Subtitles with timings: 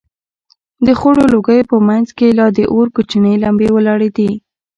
[0.85, 4.31] د خړو لوگيو په منځ کښې لا د اور کوچنۍ لمبې ولاړېدې.